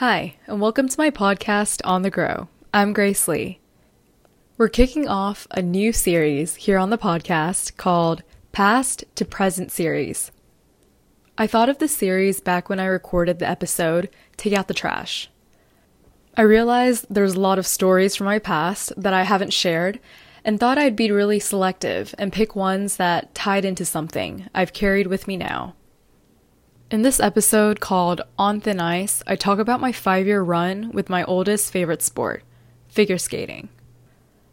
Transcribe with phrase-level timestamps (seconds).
[0.00, 2.48] Hi, and welcome to my podcast, On the Grow.
[2.72, 3.60] I'm Grace Lee.
[4.56, 10.32] We're kicking off a new series here on the podcast called Past to Present Series.
[11.36, 14.08] I thought of this series back when I recorded the episode
[14.38, 15.28] Take Out the Trash.
[16.34, 20.00] I realized there's a lot of stories from my past that I haven't shared
[20.46, 25.08] and thought I'd be really selective and pick ones that tied into something I've carried
[25.08, 25.74] with me now.
[26.90, 31.08] In this episode called On Thin Ice, I talk about my five year run with
[31.08, 32.42] my oldest favorite sport,
[32.88, 33.68] figure skating.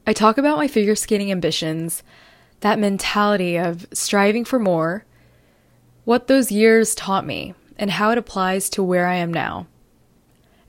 [0.05, 2.03] I talk about my figure skating ambitions,
[2.59, 5.03] that mentality of striving for more,
[6.05, 9.65] what those years taught me, and how it applies to where I am now.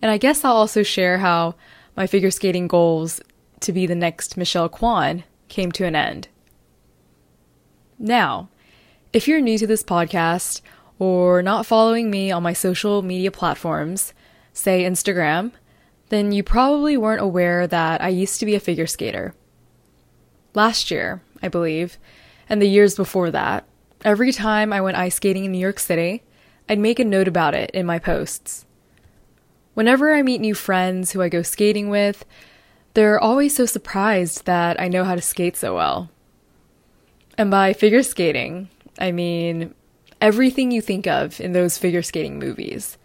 [0.01, 1.55] And I guess I'll also share how
[1.95, 3.21] my figure skating goals
[3.61, 6.29] to be the next Michelle Kwan came to an end.
[7.99, 8.49] Now,
[9.13, 10.63] if you're new to this podcast,
[10.99, 14.13] or not following me on my social media platforms,
[14.53, 15.53] say Instagram,
[16.09, 19.35] then you probably weren't aware that I used to be a figure skater.
[20.55, 21.99] Last year, I believe,
[22.49, 23.65] and the years before that,
[24.05, 26.23] every time I went ice skating in New York City,
[26.69, 28.65] I'd make a note about it in my posts.
[29.75, 32.25] Whenever I meet new friends who I go skating with,
[32.95, 36.11] they're always so surprised that I know how to skate so well.
[37.37, 38.69] And by figure skating,
[38.99, 39.75] I mean
[40.21, 42.99] everything you think of in those figure skating movies,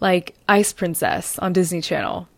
[0.00, 2.28] like Ice Princess on Disney Channel.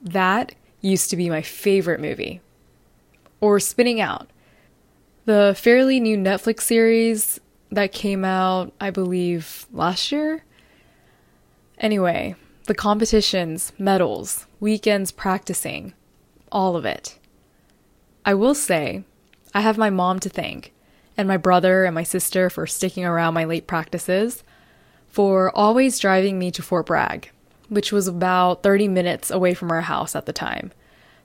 [0.00, 2.40] That used to be my favorite movie.
[3.40, 4.30] Or Spinning Out,
[5.24, 10.44] the fairly new Netflix series that came out, I believe, last year.
[11.78, 12.36] Anyway,
[12.66, 15.94] the competitions, medals, weekends practicing,
[16.52, 17.18] all of it.
[18.24, 19.04] I will say,
[19.54, 20.72] I have my mom to thank
[21.16, 24.42] and my brother and my sister for sticking around my late practices,
[25.08, 27.30] for always driving me to Fort Bragg,
[27.68, 30.72] which was about 30 minutes away from our house at the time,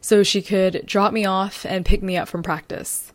[0.02, 3.14] so she could drop me off and pick me up from practice.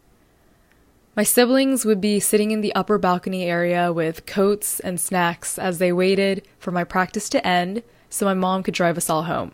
[1.14, 5.78] My siblings would be sitting in the upper balcony area with coats and snacks as
[5.78, 9.52] they waited for my practice to end so my mom could drive us all home.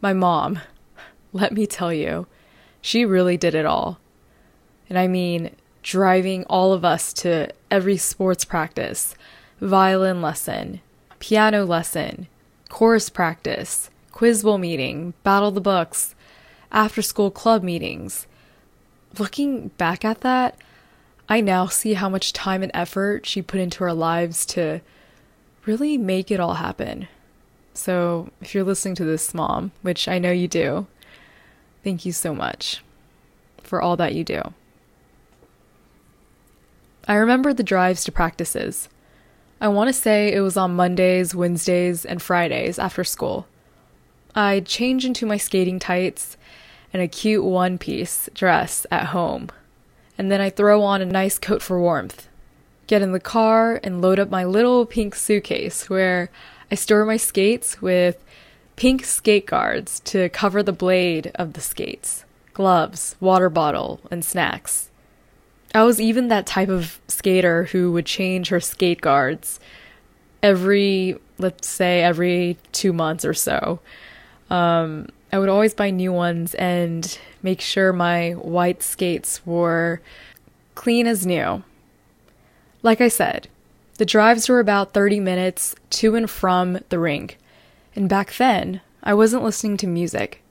[0.00, 0.58] My mom,
[1.32, 2.26] let me tell you,
[2.80, 4.00] she really did it all.
[4.88, 9.14] And I mean, driving all of us to every sports practice,
[9.60, 10.80] violin lesson,
[11.18, 12.26] piano lesson,
[12.68, 16.14] chorus practice, quiz bowl meeting, battle the books,
[16.70, 18.26] after school club meetings.
[19.18, 20.56] Looking back at that,
[21.28, 24.80] I now see how much time and effort she put into our lives to
[25.66, 27.08] really make it all happen.
[27.74, 30.86] So, if you're listening to this, mom, which I know you do,
[31.82, 32.82] thank you so much
[33.62, 34.52] for all that you do.
[37.08, 38.88] I remember the drives to practices.
[39.60, 43.46] I want to say it was on Mondays, Wednesdays, and Fridays after school.
[44.34, 46.36] I'd change into my skating tights
[46.92, 49.50] and a cute one piece dress at home,
[50.16, 52.28] and then I'd throw on a nice coat for warmth.
[52.86, 56.30] Get in the car and load up my little pink suitcase where
[56.70, 58.22] I store my skates with
[58.76, 62.24] pink skate guards to cover the blade of the skates,
[62.54, 64.90] gloves, water bottle, and snacks.
[65.74, 69.58] I was even that type of skater who would change her skate guards
[70.42, 73.80] every, let's say, every two months or so.
[74.50, 80.02] Um, I would always buy new ones and make sure my white skates were
[80.74, 81.62] clean as new.
[82.82, 83.48] Like I said,
[83.96, 87.38] the drives were about 30 minutes to and from the rink,
[87.94, 90.42] and back then, I wasn't listening to music.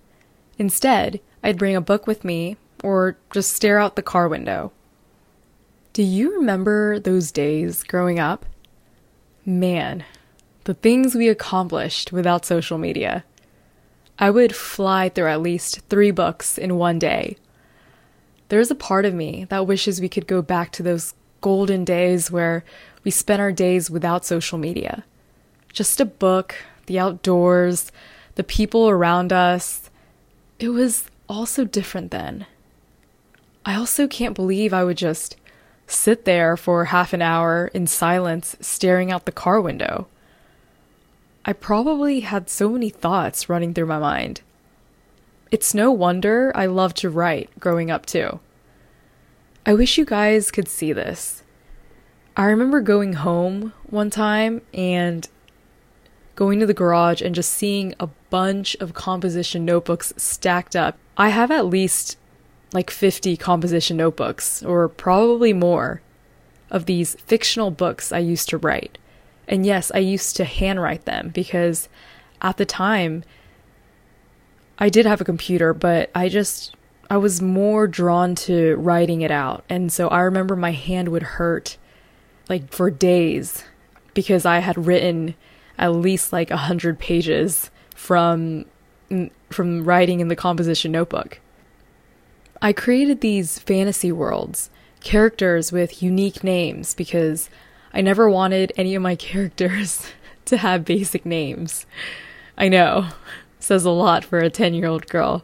[0.58, 4.72] Instead, I'd bring a book with me or just stare out the car window.
[5.94, 8.46] Do you remember those days growing up?
[9.46, 10.06] Man,
[10.64, 13.26] the things we accomplished without social media.
[14.18, 17.36] I would fly through at least three books in one day.
[18.48, 22.32] There's a part of me that wishes we could go back to those golden days
[22.32, 22.64] where
[23.04, 25.04] we spent our days without social media.
[25.74, 26.56] Just a book,
[26.86, 27.92] the outdoors,
[28.36, 29.90] the people around us.
[30.58, 32.46] It was all so different then.
[33.66, 35.36] I also can't believe I would just
[35.92, 40.08] sit there for half an hour in silence, staring out the car window.
[41.44, 44.42] I probably had so many thoughts running through my mind.
[45.50, 48.40] It's no wonder I loved to write growing up, too.
[49.66, 51.44] I wish you guys could see this.
[52.38, 55.28] I remember going home one time and
[56.36, 60.98] going to the garage and just seeing a bunch of composition notebooks stacked up.
[61.18, 62.18] I have at least
[62.74, 66.02] like 50 composition notebooks, or probably more,
[66.72, 68.98] of these fictional books I used to write.
[69.48, 71.90] And yes, I used to handwrite them because
[72.42, 73.24] at the time,
[74.80, 76.76] I did have a computer, but I just
[77.10, 79.66] I was more drawn to writing it out.
[79.70, 81.78] And so I remember my hand would hurt
[82.48, 83.66] like for days
[84.14, 85.36] because I had written
[85.78, 88.66] at least like a hundred pages from
[89.50, 91.42] from writing in the composition notebook.
[92.62, 94.70] I created these fantasy worlds,
[95.00, 97.50] characters with unique names because
[97.92, 100.06] I never wanted any of my characters
[100.46, 101.86] to have basic names.
[102.58, 103.08] I know,
[103.60, 105.44] says a lot for a 10 year old girl.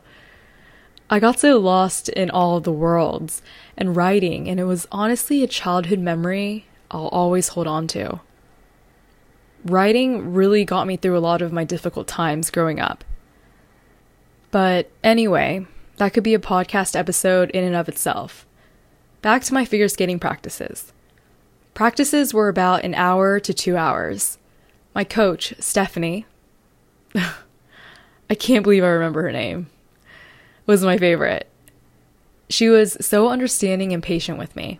[1.10, 3.42] I got so lost in all the worlds
[3.78, 8.22] and writing, and it was honestly a childhood memory I'll always hold on to.
[9.66, 13.04] Writing really got me through a lot of my difficult times growing up.
[14.52, 15.66] But anyway,
[15.98, 18.46] that could be a podcast episode in and of itself.
[19.22, 20.94] Back to my figure skating practices.
[21.74, 24.38] Practices were about an hour to two hours.
[24.96, 26.26] My coach, Stephanie,
[27.16, 29.68] I can't believe I remember her name,
[30.66, 31.48] was my favorite.
[32.50, 34.80] She was so understanding and patient with me.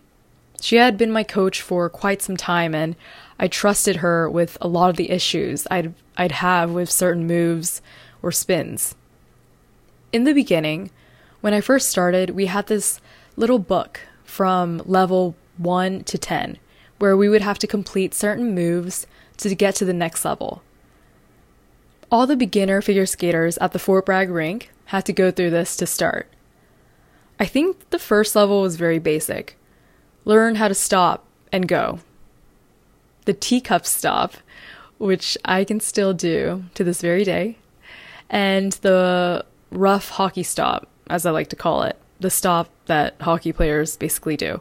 [0.60, 2.96] She had been my coach for quite some time, and
[3.38, 7.80] I trusted her with a lot of the issues I'd, I'd have with certain moves
[8.22, 8.96] or spins.
[10.12, 10.90] In the beginning,
[11.40, 13.00] when I first started, we had this
[13.36, 16.58] little book from level 1 to 10
[16.98, 19.06] where we would have to complete certain moves
[19.36, 20.62] to get to the next level.
[22.10, 25.76] All the beginner figure skaters at the Fort Bragg rink had to go through this
[25.76, 26.28] to start.
[27.38, 29.56] I think the first level was very basic
[30.24, 32.00] learn how to stop and go.
[33.24, 34.34] The teacup stop,
[34.98, 37.56] which I can still do to this very day,
[38.28, 43.52] and the rough hockey stop, as I like to call it, the stop that hockey
[43.52, 44.60] players basically do.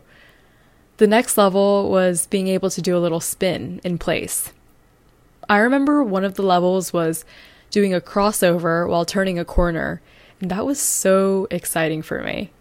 [0.97, 4.51] The next level was being able to do a little spin in place.
[5.49, 7.23] I remember one of the levels was
[7.69, 10.01] doing a crossover while turning a corner,
[10.41, 12.51] and that was so exciting for me.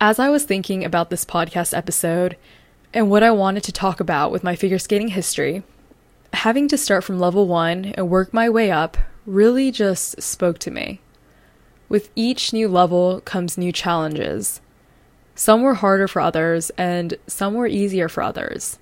[0.00, 2.36] As I was thinking about this podcast episode
[2.92, 5.62] and what I wanted to talk about with my figure skating history,
[6.32, 10.70] having to start from level one and work my way up really just spoke to
[10.70, 11.00] me.
[11.88, 14.60] With each new level comes new challenges.
[15.34, 18.78] Some were harder for others, and some were easier for others.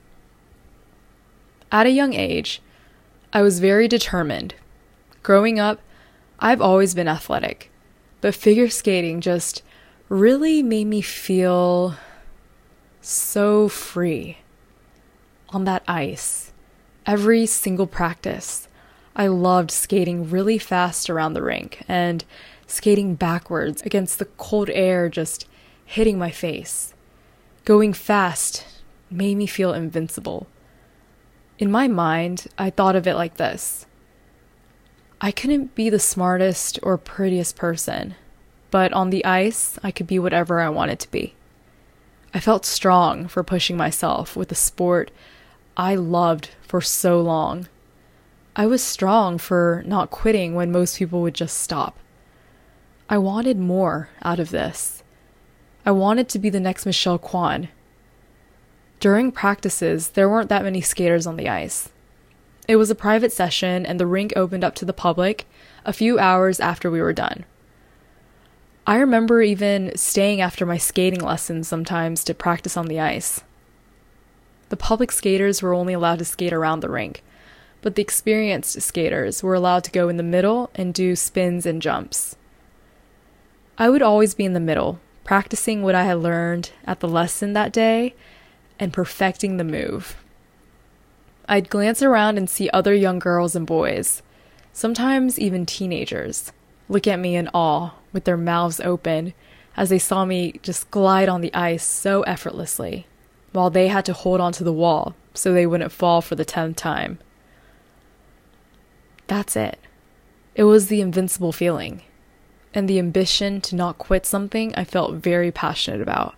[1.70, 2.62] At a young age,
[3.32, 4.54] I was very determined.
[5.22, 5.80] Growing up,
[6.38, 7.70] I've always been athletic,
[8.20, 9.62] but figure skating just
[10.08, 11.96] really made me feel
[13.00, 14.38] so free
[15.50, 16.52] on that ice.
[17.06, 18.68] Every single practice,
[19.16, 22.24] I loved skating really fast around the rink and
[22.66, 25.46] skating backwards against the cold air just
[25.84, 26.94] hitting my face.
[27.64, 28.66] Going fast
[29.10, 30.46] made me feel invincible.
[31.58, 33.86] In my mind, I thought of it like this
[35.20, 38.14] I couldn't be the smartest or prettiest person,
[38.70, 41.34] but on the ice, I could be whatever I wanted to be.
[42.34, 45.12] I felt strong for pushing myself with a sport
[45.76, 47.68] I loved for so long.
[48.56, 51.96] I was strong for not quitting when most people would just stop.
[53.08, 55.02] I wanted more out of this.
[55.84, 57.68] I wanted to be the next Michelle Kwan.
[58.98, 61.90] During practices, there weren't that many skaters on the ice.
[62.66, 65.46] It was a private session, and the rink opened up to the public
[65.84, 67.44] a few hours after we were done.
[68.86, 73.42] I remember even staying after my skating lessons sometimes to practice on the ice.
[74.70, 77.22] The public skaters were only allowed to skate around the rink,
[77.82, 81.82] but the experienced skaters were allowed to go in the middle and do spins and
[81.82, 82.36] jumps.
[83.76, 87.54] I would always be in the middle, practicing what I had learned at the lesson
[87.54, 88.14] that day
[88.78, 90.16] and perfecting the move.
[91.48, 94.22] I'd glance around and see other young girls and boys,
[94.72, 96.52] sometimes even teenagers,
[96.88, 99.34] look at me in awe with their mouths open
[99.76, 103.06] as they saw me just glide on the ice so effortlessly,
[103.52, 106.76] while they had to hold onto the wall so they wouldn't fall for the tenth
[106.76, 107.18] time.
[109.26, 109.80] That's it.
[110.54, 112.02] It was the invincible feeling
[112.74, 116.34] and the ambition to not quit something I felt very passionate about.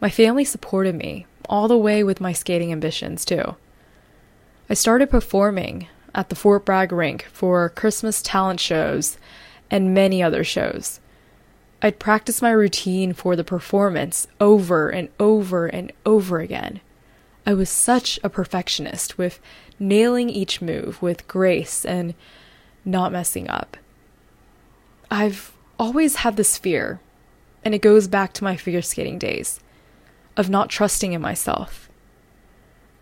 [0.00, 3.56] My family supported me all the way with my skating ambitions, too.
[4.70, 9.16] I started performing at the Fort Bragg rink for Christmas talent shows
[9.70, 11.00] and many other shows.
[11.80, 16.80] I'd practice my routine for the performance over and over and over again.
[17.44, 19.40] I was such a perfectionist with
[19.80, 22.14] nailing each move with grace and
[22.84, 23.76] not messing up.
[25.12, 26.98] I've always had this fear,
[27.62, 29.60] and it goes back to my figure skating days,
[30.38, 31.90] of not trusting in myself.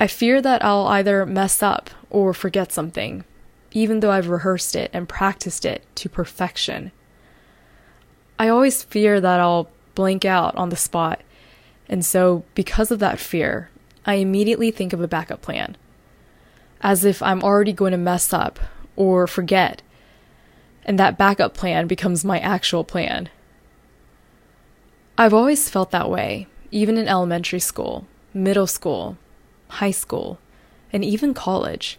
[0.01, 3.23] I fear that I'll either mess up or forget something,
[3.71, 6.91] even though I've rehearsed it and practiced it to perfection.
[8.41, 11.21] I always fear that I'll blank out on the spot,
[11.89, 13.71] and so because of that fear,
[14.05, 15.77] I immediately think of a backup plan.
[16.81, 18.59] As if I'm already going to mess up
[18.97, 19.83] or forget,
[20.91, 23.29] and that backup plan becomes my actual plan.
[25.17, 29.17] I've always felt that way, even in elementary school, middle school,
[29.69, 30.41] high school,
[30.93, 31.97] and even college.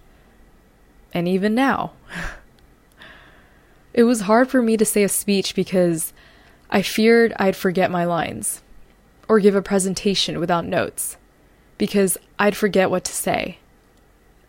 [1.13, 1.93] And even now.
[3.93, 6.11] it was hard for me to say a speech because
[6.69, 8.61] I feared I'd forget my lines,
[9.29, 11.15] or give a presentation without notes,
[11.77, 13.59] because I'd forget what to say.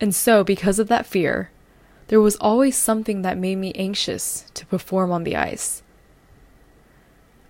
[0.01, 1.53] And so, because of that fear,
[2.13, 5.83] there was always something that made me anxious to perform on the ice.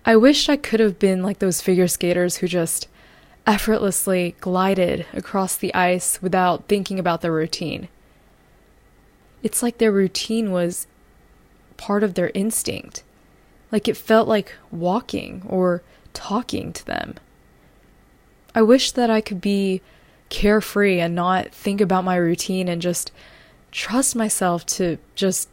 [0.05, 2.87] I wished I could have been like those figure skaters who just
[3.45, 7.89] effortlessly glided across the ice without thinking about their routine.
[9.41, 10.87] It's like their routine was
[11.75, 13.03] part of their instinct.
[13.69, 17.15] Like it felt like walking or talking to them.
[18.55, 19.81] I wish that I could be
[20.29, 23.11] carefree and not think about my routine and just
[23.73, 25.49] trust myself to just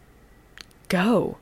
[0.89, 1.39] go.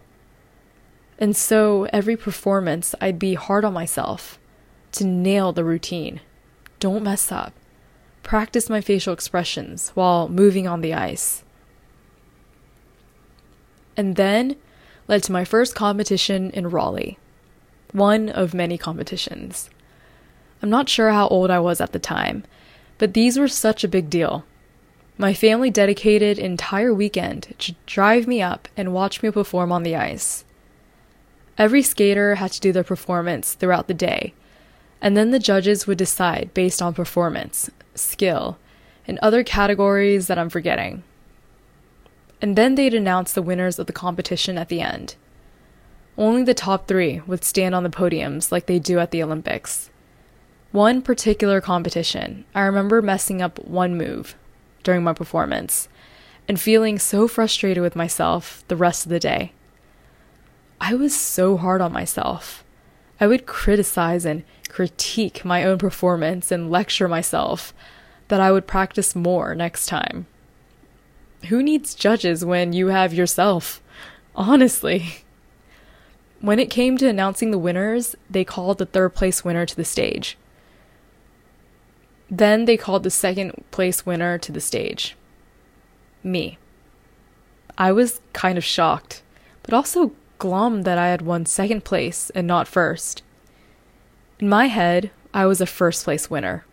[1.19, 4.39] And so every performance, I'd be hard on myself
[4.93, 6.21] to nail the routine.
[6.79, 7.53] Don't mess up.
[8.23, 11.43] Practice my facial expressions while moving on the ice.
[13.97, 14.55] And then
[15.09, 17.19] led to my first competition in Raleigh,
[17.91, 19.69] one of many competitions.
[20.63, 22.45] I'm not sure how old I was at the time,
[22.99, 24.45] but these were such a big deal.
[25.21, 29.97] My family dedicated entire weekend to drive me up and watch me perform on the
[29.97, 30.45] ice.
[31.59, 34.33] Every skater had to do their performance throughout the day,
[35.01, 38.59] and then the judges would decide based on performance, skill,
[39.09, 41.03] and other categories that I'm forgetting.
[42.41, 45.17] And then they'd announce the winners of the competition at the end.
[46.17, 49.91] Only the top three would stand on the podiums like they do at the Olympics.
[50.71, 54.37] One particular competition, I remember messing up one move
[54.83, 55.89] during my performance
[56.49, 59.53] and feeling so frustrated with myself the rest of the day.
[60.81, 62.65] I was so hard on myself.
[63.21, 67.75] I would criticize and critique my own performance and lecture myself
[68.29, 70.27] that I would practice more next time.
[71.49, 73.83] Who needs judges when you have yourself?
[74.35, 75.25] Honestly.
[76.41, 79.85] When it came to announcing the winners, they called the third place winner to the
[79.85, 80.39] stage.
[82.31, 85.17] Then they called the second place winner to the stage.
[86.23, 86.59] Me.
[87.77, 89.23] I was kind of shocked,
[89.63, 93.23] but also glum that I had won second place and not first.
[94.39, 96.65] In my head, I was a first place winner.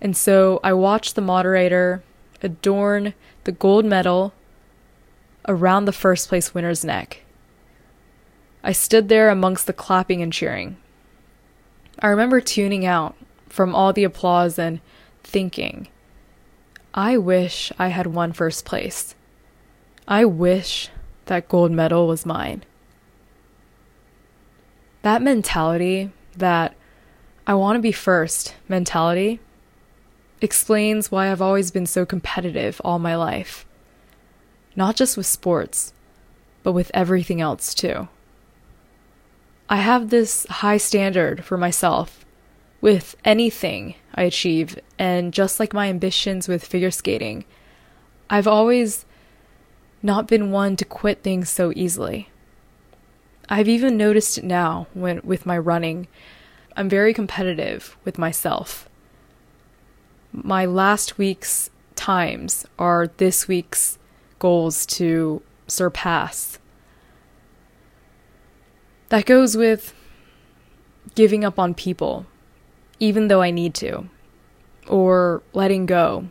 [0.00, 2.02] And so I watched the moderator
[2.42, 4.32] adorn the gold medal
[5.46, 7.22] around the first place winner's neck.
[8.62, 10.76] I stood there amongst the clapping and cheering.
[11.98, 13.14] I remember tuning out
[13.50, 14.80] from all the applause and
[15.22, 15.88] thinking,
[16.94, 19.14] I wish I had won first place.
[20.08, 20.88] I wish
[21.26, 22.64] that gold medal was mine.
[25.02, 26.74] That mentality that
[27.46, 29.40] I want to be first mentality
[30.40, 33.66] explains why I've always been so competitive all my life.
[34.76, 35.92] Not just with sports,
[36.62, 38.08] but with everything else too.
[39.68, 42.24] I have this high standard for myself
[42.80, 47.44] with anything I achieve, and just like my ambitions with figure skating,
[48.28, 49.04] I've always
[50.02, 52.28] not been one to quit things so easily.
[53.48, 56.06] I've even noticed it now when with my running.
[56.76, 58.88] I'm very competitive with myself.
[60.32, 63.98] My last week's times are this week's
[64.38, 66.58] goals to surpass.
[69.08, 69.92] That goes with
[71.16, 72.26] giving up on people,
[73.00, 74.04] even though I need to,
[74.86, 76.26] or letting go,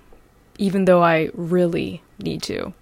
[0.58, 2.74] even though I really need to.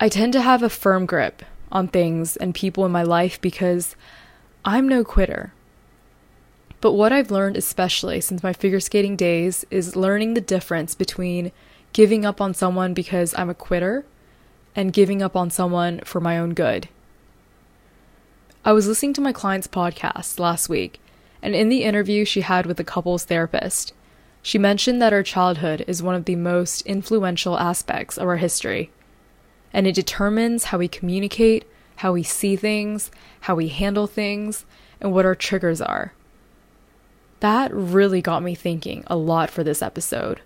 [0.00, 3.96] I tend to have a firm grip on things and people in my life because
[4.64, 5.52] I'm no quitter.
[6.80, 11.52] But what I've learned, especially since my figure skating days, is learning the difference between
[11.92, 14.04] giving up on someone because I'm a quitter
[14.74, 16.88] and giving up on someone for my own good.
[18.64, 21.00] I was listening to my client's podcast last week,
[21.42, 23.92] and in the interview she had with the couples therapist,
[24.42, 28.90] she mentioned that her childhood is one of the most influential aspects of our history
[29.72, 31.64] and it determines how we communicate,
[31.96, 34.64] how we see things, how we handle things,
[35.00, 36.12] and what our triggers are.
[37.40, 40.40] That really got me thinking a lot for this episode.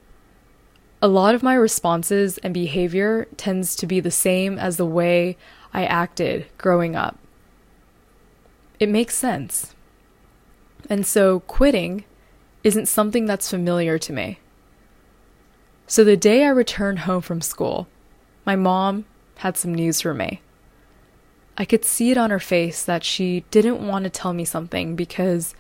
[1.03, 5.37] a lot of my responses and behavior tends to be the same as the way
[5.73, 7.19] I acted growing up.
[8.81, 9.76] It makes sense.
[10.89, 12.05] And so quitting
[12.63, 14.39] isn't something that's familiar to me.
[15.87, 17.87] So the day I returned home from school,
[18.45, 19.05] my mom
[19.37, 20.41] had some news for me.
[21.59, 24.95] I could see it on her face that she didn't want to tell me something
[24.95, 25.55] because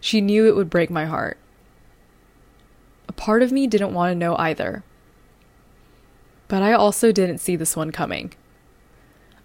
[0.00, 1.38] she knew it would break my heart.
[3.08, 4.82] A part of me didn't want to know either.
[6.48, 8.34] But I also didn't see this one coming.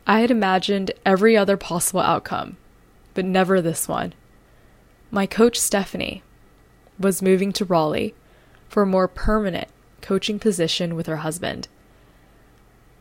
[0.08, 2.58] I had imagined every other possible outcome,
[3.14, 4.14] but never this one.
[5.12, 6.24] My coach, Stephanie,
[7.00, 8.16] was moving to Raleigh
[8.68, 9.68] for a more permanent
[10.02, 11.68] coaching position with her husband.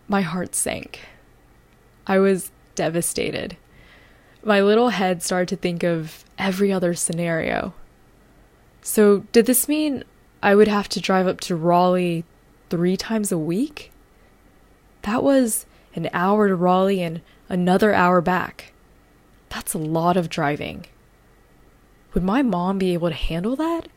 [0.08, 1.00] My heart sank.
[2.06, 3.56] I was devastated.
[4.42, 7.73] My little head started to think of every other scenario.
[8.82, 10.04] So, did this mean
[10.42, 12.25] I would have to drive up to Raleigh
[12.68, 13.90] three times a week?
[15.02, 18.73] That was an hour to Raleigh and another hour back.
[19.49, 20.87] That's a lot of driving.
[22.14, 23.88] Would my mom be able to handle that?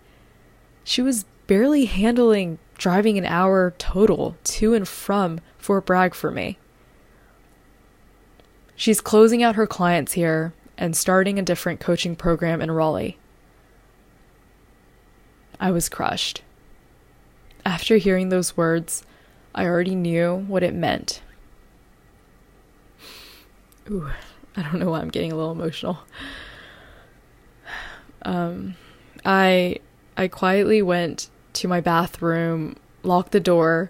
[0.83, 6.57] She was barely handling driving an hour total to and from Fort Bragg for me.
[8.75, 13.17] She's closing out her clients here and starting a different coaching program in Raleigh.
[15.59, 16.41] I was crushed.
[17.65, 19.03] After hearing those words,
[19.55, 21.21] I already knew what it meant.
[23.89, 24.09] Ooh,
[24.55, 25.99] I don't know why I'm getting a little emotional.
[28.27, 28.75] Um,
[29.23, 29.77] I
[30.17, 33.89] I quietly went to my bathroom, locked the door,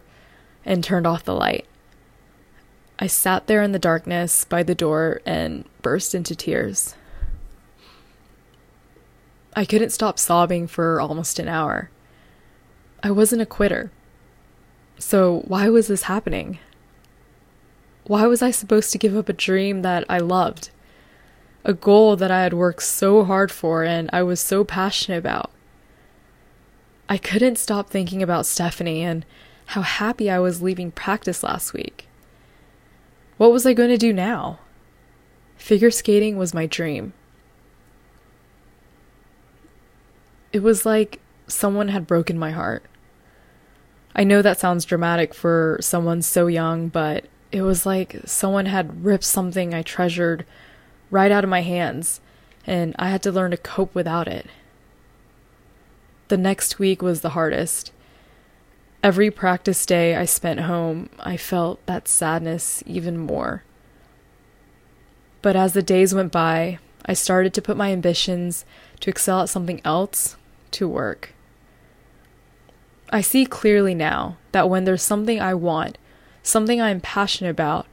[0.64, 1.66] and turned off the light.
[3.00, 6.94] I sat there in the darkness by the door and burst into tears.
[9.56, 11.90] I couldn't stop sobbing for almost an hour.
[13.02, 13.92] I wasn't a quitter.
[15.00, 16.60] So, why was this happening?
[18.06, 20.70] Why was I supposed to give up a dream that I loved?
[21.68, 25.52] A goal that I had worked so hard for and I was so passionate about.
[27.10, 29.26] I couldn't stop thinking about Stephanie and
[29.68, 32.08] how happy I was leaving practice last week.
[33.36, 34.60] What was I going to do now?
[35.58, 37.12] Figure skating was my dream.
[40.54, 42.86] It was like someone had broken my heart.
[44.16, 49.04] I know that sounds dramatic for someone so young, but it was like someone had
[49.04, 50.46] ripped something I treasured
[51.10, 52.20] right out of my hands,
[52.66, 54.48] and I had to learn to cope without it.
[56.28, 57.92] The next week was the hardest.
[59.02, 63.64] Every practice day I spent home, I felt that sadness even more.
[65.42, 68.66] But as the days went by, I started to put my ambitions
[69.00, 70.36] to excel at something else
[70.72, 71.34] to work.
[73.10, 75.98] I see clearly now that when there's something I want,
[76.44, 77.86] something I'm passionate about,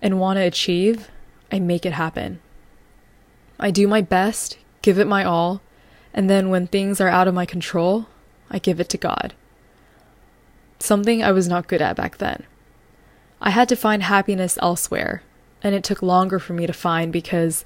[0.00, 1.10] and want to achieve,
[1.52, 2.40] I make it happen.
[3.58, 5.62] I do my best, give it my all,
[6.12, 8.06] and then when things are out of my control,
[8.50, 9.34] I give it to God.
[10.78, 12.44] Something I was not good at back then.
[13.40, 15.22] I had to find happiness elsewhere,
[15.62, 17.64] and it took longer for me to find because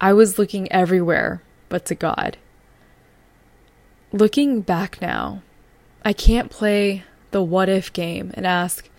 [0.00, 2.36] I was looking everywhere but to God.
[4.12, 5.42] Looking back now,
[6.04, 8.90] I can't play the what if game and ask,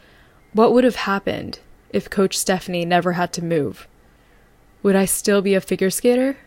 [0.54, 3.88] what would have happened if Coach Stephanie never had to move?
[4.84, 6.38] Would I still be a figure skater?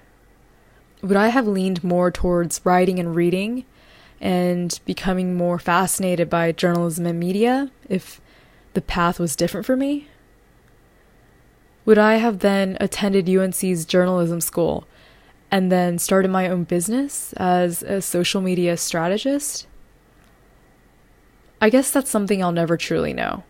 [1.02, 3.64] Would I have leaned more towards writing and reading
[4.20, 8.20] and becoming more fascinated by journalism and media if
[8.74, 10.08] the path was different for me?
[11.86, 14.86] Would I have then attended UNC's journalism school
[15.50, 19.66] and then started my own business as a social media strategist?
[21.58, 23.44] I guess that's something I'll never truly know.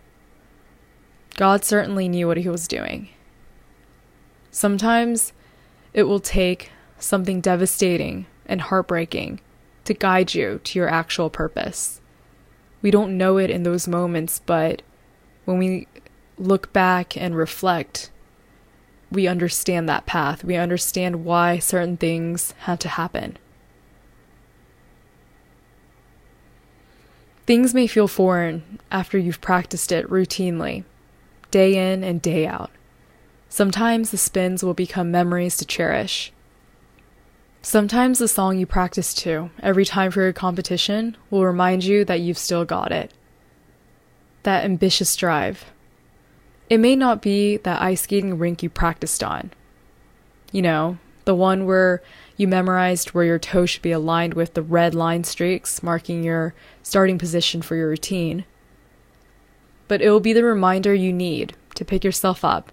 [1.35, 3.09] God certainly knew what he was doing.
[4.51, 5.33] Sometimes
[5.93, 9.39] it will take something devastating and heartbreaking
[9.85, 12.01] to guide you to your actual purpose.
[12.81, 14.81] We don't know it in those moments, but
[15.45, 15.87] when we
[16.37, 18.11] look back and reflect,
[19.11, 20.43] we understand that path.
[20.43, 23.37] We understand why certain things had to happen.
[27.45, 30.83] Things may feel foreign after you've practiced it routinely,
[31.49, 32.71] day in and day out.
[33.49, 36.31] Sometimes the spins will become memories to cherish.
[37.61, 42.19] Sometimes the song you practice to every time for your competition will remind you that
[42.19, 43.11] you've still got it.
[44.43, 45.65] That ambitious drive.
[46.69, 49.51] It may not be that ice skating rink you practiced on.
[50.51, 52.01] You know, the one where
[52.37, 56.53] you memorized where your toe should be aligned with the red line streaks marking your
[56.83, 58.45] starting position for your routine.
[59.87, 62.71] but it will be the reminder you need to pick yourself up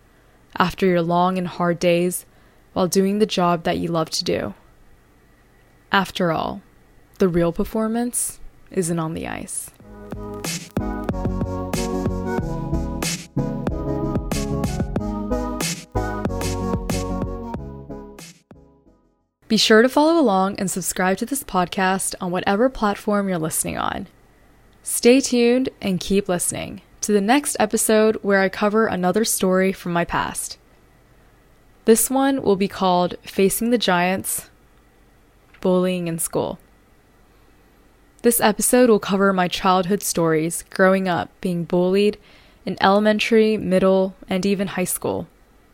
[0.56, 2.26] after your long and hard days
[2.72, 4.54] while doing the job that you love to do.
[5.92, 6.62] After all,
[7.18, 8.40] the real performance
[8.70, 9.70] isn't on the ice.
[19.46, 23.78] Be sure to follow along and subscribe to this podcast on whatever platform you're listening
[23.78, 24.08] on.
[24.82, 29.92] Stay tuned and keep listening to the next episode where I cover another story from
[29.92, 30.56] my past.
[31.84, 34.48] This one will be called Facing the Giants
[35.60, 36.58] Bullying in School.
[38.22, 42.16] This episode will cover my childhood stories growing up being bullied
[42.64, 45.28] in elementary, middle, and even high school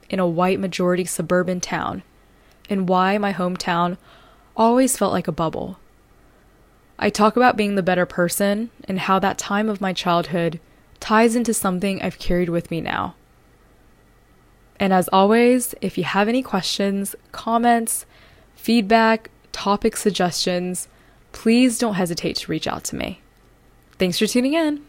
[0.08, 2.02] in a white majority suburban town
[2.68, 3.98] and why my hometown
[4.56, 5.78] always felt like a bubble.
[6.98, 10.58] I talk about being the better person and how that time of my childhood
[11.00, 13.14] ties into something I've carried with me now.
[14.78, 18.06] And as always, if you have any questions, comments,
[18.54, 20.88] feedback, topic suggestions,
[21.32, 23.20] please don't hesitate to reach out to me.
[23.98, 24.82] Thanks for tuning in.